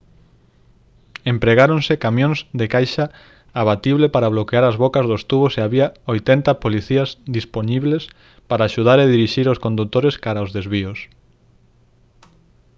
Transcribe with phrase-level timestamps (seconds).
[1.33, 3.05] empregáronse camións de caixa
[3.61, 8.03] abatible para bloquear as bocas dos tubos e había 80 policías dispoñibles
[8.49, 10.99] para axudar a dirixir os condutores cara os desvíos